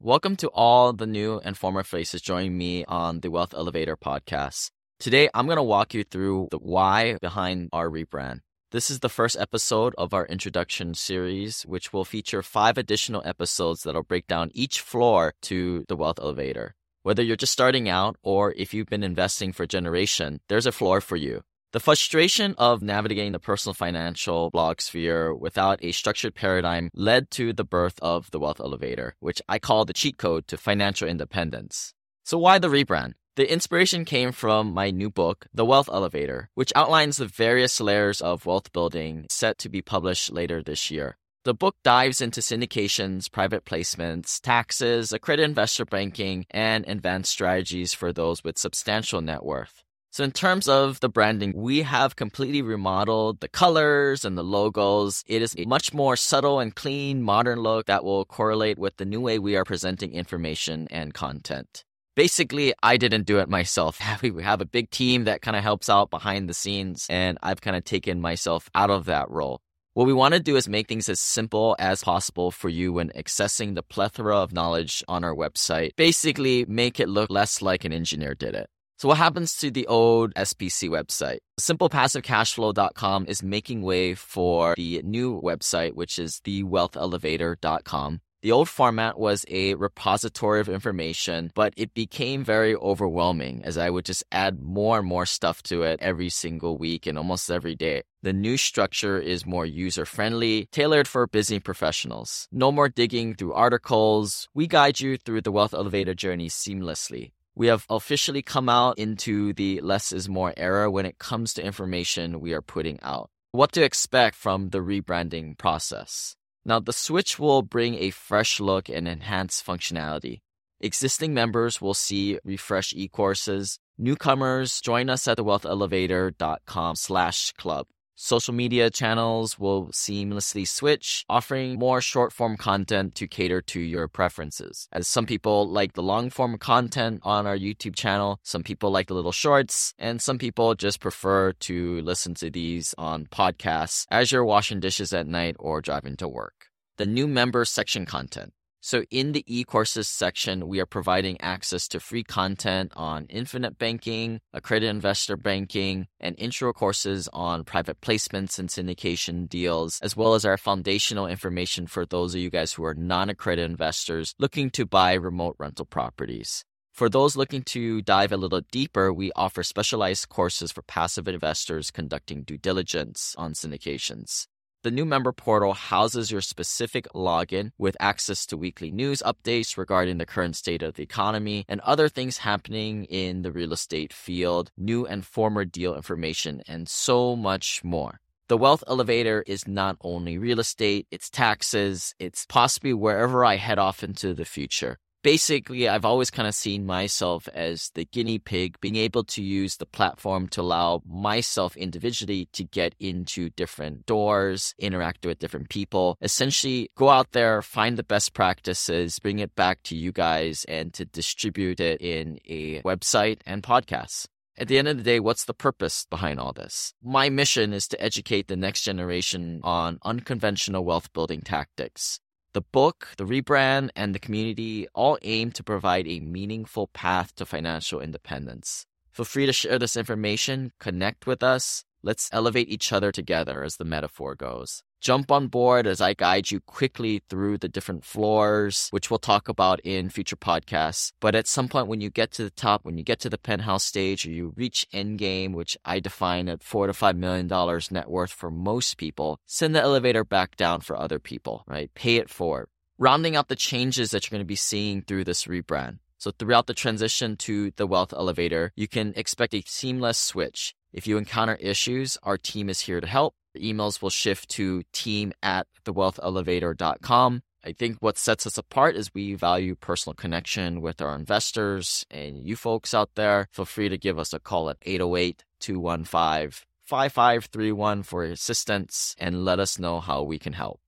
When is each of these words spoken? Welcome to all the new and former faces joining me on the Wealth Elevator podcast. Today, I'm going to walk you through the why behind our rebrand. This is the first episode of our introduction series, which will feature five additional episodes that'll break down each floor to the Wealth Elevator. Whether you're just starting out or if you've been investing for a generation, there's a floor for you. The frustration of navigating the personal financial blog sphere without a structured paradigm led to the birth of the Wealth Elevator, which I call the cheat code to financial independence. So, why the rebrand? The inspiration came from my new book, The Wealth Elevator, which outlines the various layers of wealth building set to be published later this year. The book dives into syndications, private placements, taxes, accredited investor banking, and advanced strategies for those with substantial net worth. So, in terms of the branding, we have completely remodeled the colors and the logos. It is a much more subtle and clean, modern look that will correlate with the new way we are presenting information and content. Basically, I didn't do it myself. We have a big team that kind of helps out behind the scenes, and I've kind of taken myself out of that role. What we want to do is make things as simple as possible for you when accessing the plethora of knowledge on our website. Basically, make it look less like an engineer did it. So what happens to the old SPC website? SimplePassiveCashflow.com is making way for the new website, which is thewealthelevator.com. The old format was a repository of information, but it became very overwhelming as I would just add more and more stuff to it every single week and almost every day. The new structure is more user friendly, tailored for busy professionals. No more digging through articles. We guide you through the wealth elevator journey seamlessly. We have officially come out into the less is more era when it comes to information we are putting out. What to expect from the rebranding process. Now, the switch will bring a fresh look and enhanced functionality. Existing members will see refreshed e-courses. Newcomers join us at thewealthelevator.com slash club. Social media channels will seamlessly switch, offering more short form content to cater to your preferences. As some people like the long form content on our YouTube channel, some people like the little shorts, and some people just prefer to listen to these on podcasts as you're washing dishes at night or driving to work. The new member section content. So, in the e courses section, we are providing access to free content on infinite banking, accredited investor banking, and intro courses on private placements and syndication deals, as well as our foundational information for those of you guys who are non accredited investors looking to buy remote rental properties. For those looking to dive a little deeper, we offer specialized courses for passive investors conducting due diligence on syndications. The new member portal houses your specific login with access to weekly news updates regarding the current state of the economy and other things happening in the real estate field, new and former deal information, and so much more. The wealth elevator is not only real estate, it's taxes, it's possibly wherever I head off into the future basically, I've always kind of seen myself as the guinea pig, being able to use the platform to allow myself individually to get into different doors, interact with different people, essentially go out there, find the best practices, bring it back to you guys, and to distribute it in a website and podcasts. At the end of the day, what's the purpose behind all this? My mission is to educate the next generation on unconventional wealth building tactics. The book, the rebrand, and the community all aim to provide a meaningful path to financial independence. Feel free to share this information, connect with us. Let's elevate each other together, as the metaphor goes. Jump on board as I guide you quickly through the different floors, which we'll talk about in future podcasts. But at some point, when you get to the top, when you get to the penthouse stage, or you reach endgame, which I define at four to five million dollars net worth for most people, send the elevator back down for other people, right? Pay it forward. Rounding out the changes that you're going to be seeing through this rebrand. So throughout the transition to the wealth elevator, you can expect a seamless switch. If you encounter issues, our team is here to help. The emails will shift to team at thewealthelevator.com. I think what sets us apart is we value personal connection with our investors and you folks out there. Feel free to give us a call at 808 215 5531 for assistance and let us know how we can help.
Welcome 0.00 0.36
to 0.36 0.48
all 0.50 0.92
the 0.92 1.08
new 1.08 1.40
and 1.42 1.58
former 1.58 1.82
faces 1.82 2.22
joining 2.22 2.56
me 2.56 2.84
on 2.84 3.18
the 3.18 3.32
Wealth 3.32 3.52
Elevator 3.52 3.96
podcast. 3.96 4.70
Today, 5.00 5.28
I'm 5.34 5.46
going 5.46 5.56
to 5.56 5.62
walk 5.64 5.92
you 5.92 6.04
through 6.04 6.46
the 6.52 6.58
why 6.58 7.18
behind 7.20 7.68
our 7.72 7.90
rebrand. 7.90 8.42
This 8.70 8.92
is 8.92 9.00
the 9.00 9.08
first 9.08 9.36
episode 9.36 9.96
of 9.98 10.14
our 10.14 10.24
introduction 10.26 10.94
series, 10.94 11.62
which 11.62 11.92
will 11.92 12.04
feature 12.04 12.44
five 12.44 12.78
additional 12.78 13.22
episodes 13.24 13.82
that'll 13.82 14.04
break 14.04 14.28
down 14.28 14.52
each 14.54 14.80
floor 14.80 15.34
to 15.42 15.84
the 15.88 15.96
Wealth 15.96 16.20
Elevator. 16.20 16.76
Whether 17.02 17.24
you're 17.24 17.34
just 17.34 17.52
starting 17.52 17.88
out 17.88 18.16
or 18.22 18.52
if 18.52 18.72
you've 18.72 18.86
been 18.86 19.02
investing 19.02 19.52
for 19.52 19.64
a 19.64 19.66
generation, 19.66 20.40
there's 20.48 20.66
a 20.66 20.70
floor 20.70 21.00
for 21.00 21.16
you. 21.16 21.42
The 21.70 21.80
frustration 21.80 22.54
of 22.56 22.80
navigating 22.80 23.32
the 23.32 23.38
personal 23.38 23.74
financial 23.74 24.48
blog 24.48 24.80
sphere 24.80 25.34
without 25.34 25.84
a 25.84 25.92
structured 25.92 26.34
paradigm 26.34 26.88
led 26.94 27.30
to 27.32 27.52
the 27.52 27.64
birth 27.64 27.98
of 28.00 28.30
the 28.30 28.38
Wealth 28.38 28.58
Elevator, 28.58 29.16
which 29.20 29.42
I 29.50 29.58
call 29.58 29.84
the 29.84 29.92
cheat 29.92 30.16
code 30.16 30.48
to 30.48 30.56
financial 30.56 31.06
independence. 31.06 31.92
So, 32.24 32.38
why 32.38 32.58
the 32.58 32.68
rebrand? 32.68 33.12
The 33.36 33.52
inspiration 33.52 34.06
came 34.06 34.32
from 34.32 34.72
my 34.72 34.90
new 34.90 35.10
book, 35.10 35.46
The 35.52 35.66
Wealth 35.66 35.90
Elevator, 35.92 36.48
which 36.54 36.72
outlines 36.74 37.18
the 37.18 37.26
various 37.26 37.78
layers 37.82 38.22
of 38.22 38.46
wealth 38.46 38.72
building 38.72 39.26
set 39.28 39.58
to 39.58 39.68
be 39.68 39.82
published 39.82 40.32
later 40.32 40.62
this 40.62 40.90
year. 40.90 41.18
The 41.44 41.52
book 41.52 41.76
dives 41.84 42.22
into 42.22 42.40
syndications, 42.40 43.30
private 43.30 43.66
placements, 43.66 44.40
taxes, 44.40 45.12
accredited 45.12 45.50
investor 45.50 45.84
banking, 45.84 46.46
and 46.50 46.88
advanced 46.88 47.30
strategies 47.30 47.92
for 47.92 48.10
those 48.10 48.42
with 48.42 48.56
substantial 48.56 49.20
net 49.20 49.44
worth. 49.44 49.84
So, 50.10 50.24
in 50.24 50.32
terms 50.32 50.68
of 50.68 51.00
the 51.00 51.08
branding, 51.08 51.52
we 51.54 51.82
have 51.82 52.16
completely 52.16 52.62
remodeled 52.62 53.40
the 53.40 53.48
colors 53.48 54.24
and 54.24 54.38
the 54.38 54.42
logos. 54.42 55.22
It 55.26 55.42
is 55.42 55.54
a 55.58 55.66
much 55.66 55.92
more 55.92 56.16
subtle 56.16 56.60
and 56.60 56.74
clean, 56.74 57.22
modern 57.22 57.60
look 57.60 57.86
that 57.86 58.04
will 58.04 58.24
correlate 58.24 58.78
with 58.78 58.96
the 58.96 59.04
new 59.04 59.20
way 59.20 59.38
we 59.38 59.54
are 59.56 59.64
presenting 59.64 60.12
information 60.12 60.88
and 60.90 61.12
content. 61.12 61.84
Basically, 62.16 62.74
I 62.82 62.96
didn't 62.96 63.26
do 63.26 63.38
it 63.38 63.48
myself. 63.48 64.00
We 64.22 64.42
have 64.42 64.60
a 64.60 64.66
big 64.66 64.90
team 64.90 65.24
that 65.24 65.42
kind 65.42 65.56
of 65.56 65.62
helps 65.62 65.88
out 65.88 66.10
behind 66.10 66.48
the 66.48 66.54
scenes, 66.54 67.06
and 67.10 67.38
I've 67.42 67.60
kind 67.60 67.76
of 67.76 67.84
taken 67.84 68.20
myself 68.20 68.70
out 68.74 68.90
of 68.90 69.04
that 69.04 69.30
role. 69.30 69.60
What 69.94 70.06
we 70.06 70.12
want 70.12 70.34
to 70.34 70.40
do 70.40 70.56
is 70.56 70.68
make 70.68 70.88
things 70.88 71.08
as 71.08 71.20
simple 71.20 71.76
as 71.78 72.02
possible 72.02 72.50
for 72.50 72.68
you 72.68 72.92
when 72.94 73.10
accessing 73.10 73.74
the 73.74 73.82
plethora 73.82 74.36
of 74.36 74.52
knowledge 74.52 75.04
on 75.06 75.22
our 75.22 75.34
website. 75.34 75.96
Basically, 75.96 76.64
make 76.66 76.98
it 76.98 77.08
look 77.08 77.30
less 77.30 77.60
like 77.60 77.84
an 77.84 77.92
engineer 77.92 78.34
did 78.34 78.54
it. 78.54 78.70
So 78.98 79.06
what 79.06 79.18
happens 79.18 79.54
to 79.58 79.70
the 79.70 79.86
old 79.86 80.34
SPC 80.34 80.88
website? 80.88 81.38
SimplePassiveCashflow.com 81.60 83.26
is 83.28 83.44
making 83.44 83.82
way 83.82 84.14
for 84.14 84.74
the 84.76 85.00
new 85.04 85.40
website, 85.40 85.94
which 85.94 86.18
is 86.18 86.40
thewealthelevator.com. 86.44 88.20
The 88.42 88.52
old 88.52 88.68
format 88.68 89.16
was 89.16 89.44
a 89.48 89.74
repository 89.74 90.60
of 90.60 90.68
information, 90.68 91.52
but 91.54 91.74
it 91.76 91.94
became 91.94 92.42
very 92.42 92.74
overwhelming 92.74 93.62
as 93.64 93.78
I 93.78 93.88
would 93.88 94.04
just 94.04 94.24
add 94.32 94.60
more 94.60 94.98
and 94.98 95.06
more 95.06 95.26
stuff 95.26 95.62
to 95.64 95.82
it 95.82 96.00
every 96.02 96.28
single 96.28 96.76
week 96.76 97.06
and 97.06 97.16
almost 97.16 97.52
every 97.52 97.76
day. 97.76 98.02
The 98.22 98.32
new 98.32 98.56
structure 98.56 99.16
is 99.18 99.46
more 99.46 99.66
user 99.66 100.06
friendly, 100.06 100.66
tailored 100.72 101.06
for 101.06 101.28
busy 101.28 101.60
professionals. 101.60 102.48
No 102.50 102.72
more 102.72 102.88
digging 102.88 103.34
through 103.34 103.52
articles. 103.52 104.48
We 104.54 104.66
guide 104.66 104.98
you 104.98 105.18
through 105.18 105.42
the 105.42 105.52
wealth 105.52 105.74
elevator 105.74 106.14
journey 106.14 106.48
seamlessly. 106.48 107.30
We 107.58 107.66
have 107.66 107.86
officially 107.90 108.40
come 108.40 108.68
out 108.68 109.00
into 109.00 109.52
the 109.52 109.80
less 109.80 110.12
is 110.12 110.28
more 110.28 110.54
era 110.56 110.88
when 110.88 111.04
it 111.04 111.18
comes 111.18 111.54
to 111.54 111.66
information 111.66 112.38
we 112.38 112.52
are 112.52 112.62
putting 112.62 113.00
out. 113.02 113.30
What 113.50 113.72
to 113.72 113.82
expect 113.82 114.36
from 114.36 114.68
the 114.68 114.78
rebranding 114.78 115.58
process. 115.58 116.36
Now, 116.64 116.78
the 116.78 116.92
switch 116.92 117.36
will 117.36 117.62
bring 117.62 117.96
a 117.96 118.10
fresh 118.10 118.60
look 118.60 118.88
and 118.88 119.08
enhanced 119.08 119.66
functionality. 119.66 120.38
Existing 120.80 121.34
members 121.34 121.80
will 121.80 121.94
see 121.94 122.38
refreshed 122.44 122.94
e-courses. 122.94 123.80
Newcomers 123.98 124.80
join 124.80 125.10
us 125.10 125.26
at 125.26 125.38
thewealthelevator.com 125.38 126.94
slash 126.94 127.50
club. 127.54 127.88
Social 128.20 128.52
media 128.52 128.90
channels 128.90 129.60
will 129.60 129.90
seamlessly 129.90 130.66
switch, 130.66 131.24
offering 131.28 131.78
more 131.78 132.00
short 132.00 132.32
form 132.32 132.56
content 132.56 133.14
to 133.14 133.28
cater 133.28 133.62
to 133.62 133.78
your 133.78 134.08
preferences. 134.08 134.88
As 134.90 135.06
some 135.06 135.24
people 135.24 135.68
like 135.68 135.92
the 135.92 136.02
long 136.02 136.28
form 136.28 136.58
content 136.58 137.20
on 137.22 137.46
our 137.46 137.56
YouTube 137.56 137.94
channel, 137.94 138.40
some 138.42 138.64
people 138.64 138.90
like 138.90 139.06
the 139.06 139.14
little 139.14 139.30
shorts, 139.30 139.94
and 140.00 140.20
some 140.20 140.36
people 140.36 140.74
just 140.74 140.98
prefer 140.98 141.52
to 141.52 142.00
listen 142.00 142.34
to 142.34 142.50
these 142.50 142.92
on 142.98 143.26
podcasts 143.26 144.04
as 144.10 144.32
you're 144.32 144.44
washing 144.44 144.80
dishes 144.80 145.12
at 145.12 145.28
night 145.28 145.54
or 145.60 145.80
driving 145.80 146.16
to 146.16 146.26
work. 146.26 146.66
The 146.96 147.06
new 147.06 147.28
member 147.28 147.64
section 147.64 148.04
content. 148.04 148.52
So, 148.80 149.02
in 149.10 149.32
the 149.32 149.44
e 149.46 149.64
courses 149.64 150.06
section, 150.06 150.68
we 150.68 150.78
are 150.78 150.86
providing 150.86 151.40
access 151.40 151.88
to 151.88 151.98
free 151.98 152.22
content 152.22 152.92
on 152.94 153.26
infinite 153.28 153.76
banking, 153.76 154.40
accredited 154.52 154.94
investor 154.94 155.36
banking, 155.36 156.06
and 156.20 156.36
intro 156.38 156.72
courses 156.72 157.28
on 157.32 157.64
private 157.64 158.00
placements 158.00 158.58
and 158.58 158.68
syndication 158.68 159.48
deals, 159.48 159.98
as 160.00 160.16
well 160.16 160.34
as 160.34 160.44
our 160.44 160.56
foundational 160.56 161.26
information 161.26 161.88
for 161.88 162.06
those 162.06 162.34
of 162.34 162.40
you 162.40 162.50
guys 162.50 162.72
who 162.72 162.84
are 162.84 162.94
non 162.94 163.28
accredited 163.28 163.68
investors 163.68 164.34
looking 164.38 164.70
to 164.70 164.86
buy 164.86 165.14
remote 165.14 165.56
rental 165.58 165.84
properties. 165.84 166.64
For 166.92 167.08
those 167.08 167.36
looking 167.36 167.62
to 167.64 168.02
dive 168.02 168.32
a 168.32 168.36
little 168.36 168.62
deeper, 168.72 169.12
we 169.12 169.32
offer 169.34 169.62
specialized 169.62 170.28
courses 170.28 170.72
for 170.72 170.82
passive 170.82 171.28
investors 171.28 171.90
conducting 171.90 172.42
due 172.42 172.58
diligence 172.58 173.34
on 173.38 173.54
syndications. 173.54 174.46
The 174.84 174.92
new 174.92 175.04
member 175.04 175.32
portal 175.32 175.72
houses 175.74 176.30
your 176.30 176.40
specific 176.40 177.08
login 177.12 177.72
with 177.78 177.96
access 177.98 178.46
to 178.46 178.56
weekly 178.56 178.92
news 178.92 179.20
updates 179.26 179.76
regarding 179.76 180.18
the 180.18 180.24
current 180.24 180.54
state 180.54 180.82
of 180.82 180.94
the 180.94 181.02
economy 181.02 181.64
and 181.68 181.80
other 181.80 182.08
things 182.08 182.38
happening 182.38 183.04
in 183.06 183.42
the 183.42 183.50
real 183.50 183.72
estate 183.72 184.12
field, 184.12 184.70
new 184.76 185.04
and 185.04 185.26
former 185.26 185.64
deal 185.64 185.96
information, 185.96 186.62
and 186.68 186.88
so 186.88 187.34
much 187.34 187.82
more. 187.82 188.20
The 188.46 188.56
wealth 188.56 188.84
elevator 188.86 189.42
is 189.48 189.66
not 189.66 189.96
only 190.00 190.38
real 190.38 190.60
estate, 190.60 191.08
it's 191.10 191.28
taxes, 191.28 192.14
it's 192.20 192.46
possibly 192.46 192.94
wherever 192.94 193.44
I 193.44 193.56
head 193.56 193.80
off 193.80 194.04
into 194.04 194.32
the 194.32 194.44
future 194.44 194.98
basically, 195.22 195.88
I've 195.88 196.04
always 196.04 196.30
kind 196.30 196.48
of 196.48 196.54
seen 196.54 196.86
myself 196.86 197.48
as 197.54 197.90
the 197.94 198.04
guinea 198.04 198.38
pig, 198.38 198.80
being 198.80 198.96
able 198.96 199.24
to 199.24 199.42
use 199.42 199.76
the 199.76 199.86
platform 199.86 200.48
to 200.48 200.60
allow 200.60 201.02
myself 201.06 201.76
individually 201.76 202.48
to 202.52 202.64
get 202.64 202.94
into 202.98 203.50
different 203.50 204.06
doors, 204.06 204.74
interact 204.78 205.26
with 205.26 205.38
different 205.38 205.68
people, 205.68 206.16
essentially 206.22 206.90
go 206.96 207.08
out 207.08 207.32
there, 207.32 207.62
find 207.62 207.96
the 207.96 208.02
best 208.02 208.34
practices, 208.34 209.18
bring 209.18 209.38
it 209.38 209.54
back 209.54 209.82
to 209.84 209.96
you 209.96 210.12
guys, 210.12 210.64
and 210.68 210.92
to 210.94 211.04
distribute 211.04 211.80
it 211.80 212.00
in 212.00 212.38
a 212.46 212.80
website 212.82 213.40
and 213.46 213.62
podcasts. 213.62 214.26
At 214.60 214.66
the 214.66 214.76
end 214.76 214.88
of 214.88 214.96
the 214.96 215.04
day, 215.04 215.20
what's 215.20 215.44
the 215.44 215.54
purpose 215.54 216.04
behind 216.10 216.40
all 216.40 216.52
this? 216.52 216.92
My 217.00 217.28
mission 217.28 217.72
is 217.72 217.86
to 217.88 218.02
educate 218.02 218.48
the 218.48 218.56
next 218.56 218.82
generation 218.82 219.60
on 219.62 220.00
unconventional 220.04 220.84
wealth 220.84 221.12
building 221.12 221.42
tactics. 221.42 222.18
The 222.58 222.62
book, 222.62 223.10
the 223.18 223.24
rebrand, 223.24 223.90
and 223.94 224.12
the 224.12 224.18
community 224.18 224.88
all 224.92 225.16
aim 225.22 225.52
to 225.52 225.62
provide 225.62 226.08
a 226.08 226.18
meaningful 226.18 226.88
path 226.88 227.32
to 227.36 227.46
financial 227.46 228.00
independence. 228.00 228.84
Feel 229.12 229.26
free 229.26 229.46
to 229.46 229.52
share 229.52 229.78
this 229.78 229.96
information, 229.96 230.72
connect 230.80 231.24
with 231.24 231.40
us. 231.40 231.84
Let's 232.02 232.30
elevate 232.32 232.68
each 232.68 232.92
other 232.92 233.10
together, 233.10 233.64
as 233.64 233.76
the 233.76 233.84
metaphor 233.84 234.34
goes. 234.34 234.82
Jump 235.00 235.30
on 235.30 235.46
board 235.46 235.86
as 235.86 236.00
I 236.00 236.14
guide 236.14 236.50
you 236.50 236.60
quickly 236.60 237.22
through 237.28 237.58
the 237.58 237.68
different 237.68 238.04
floors, 238.04 238.88
which 238.90 239.10
we'll 239.10 239.18
talk 239.18 239.48
about 239.48 239.80
in 239.80 240.08
future 240.08 240.36
podcasts. 240.36 241.12
But 241.20 241.34
at 241.34 241.46
some 241.46 241.68
point, 241.68 241.86
when 241.86 242.00
you 242.00 242.10
get 242.10 242.32
to 242.32 242.44
the 242.44 242.50
top, 242.50 242.84
when 242.84 242.98
you 242.98 243.04
get 243.04 243.20
to 243.20 243.30
the 243.30 243.38
penthouse 243.38 243.84
stage, 243.84 244.26
or 244.26 244.30
you 244.30 244.52
reach 244.56 244.86
endgame, 244.92 245.54
which 245.54 245.76
I 245.84 246.00
define 246.00 246.48
at 246.48 246.62
four 246.62 246.86
to 246.88 246.92
five 246.92 247.16
million 247.16 247.46
dollars 247.46 247.90
net 247.90 248.10
worth 248.10 248.32
for 248.32 248.50
most 248.50 248.96
people, 248.96 249.38
send 249.46 249.74
the 249.74 249.82
elevator 249.82 250.24
back 250.24 250.56
down 250.56 250.80
for 250.80 250.96
other 250.96 251.18
people, 251.18 251.64
right? 251.66 251.92
Pay 251.94 252.16
it 252.16 252.30
forward. 252.30 252.68
Rounding 252.98 253.36
out 253.36 253.48
the 253.48 253.56
changes 253.56 254.10
that 254.10 254.24
you're 254.24 254.36
going 254.36 254.44
to 254.44 254.48
be 254.48 254.56
seeing 254.56 255.02
through 255.02 255.24
this 255.24 255.44
rebrand. 255.44 255.98
So 256.18 256.32
throughout 256.32 256.66
the 256.66 256.74
transition 256.74 257.36
to 257.36 257.70
the 257.76 257.86
wealth 257.86 258.12
elevator, 258.12 258.72
you 258.74 258.88
can 258.88 259.12
expect 259.14 259.54
a 259.54 259.62
seamless 259.64 260.18
switch. 260.18 260.74
If 260.92 261.06
you 261.06 261.18
encounter 261.18 261.56
issues, 261.56 262.18
our 262.22 262.38
team 262.38 262.68
is 262.68 262.80
here 262.80 263.00
to 263.00 263.06
help. 263.06 263.34
The 263.54 263.60
emails 263.60 264.00
will 264.00 264.10
shift 264.10 264.48
to 264.50 264.82
team 264.92 265.32
at 265.42 265.66
thewealthelevator.com. 265.84 267.42
I 267.64 267.72
think 267.72 267.98
what 268.00 268.16
sets 268.16 268.46
us 268.46 268.56
apart 268.56 268.96
is 268.96 269.12
we 269.12 269.34
value 269.34 269.74
personal 269.74 270.14
connection 270.14 270.80
with 270.80 271.02
our 271.02 271.14
investors 271.14 272.06
and 272.10 272.38
you 272.38 272.56
folks 272.56 272.94
out 272.94 273.10
there. 273.14 273.48
Feel 273.52 273.64
free 273.64 273.88
to 273.88 273.98
give 273.98 274.18
us 274.18 274.32
a 274.32 274.38
call 274.38 274.70
at 274.70 274.78
808 274.82 275.44
215 275.60 276.66
5531 276.84 278.02
for 278.02 278.24
assistance 278.24 279.14
and 279.18 279.44
let 279.44 279.60
us 279.60 279.78
know 279.78 280.00
how 280.00 280.22
we 280.22 280.38
can 280.38 280.54
help. 280.54 280.80